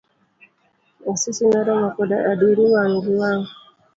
[1.11, 3.45] Asis noromo koda adieri wang' gi wang'.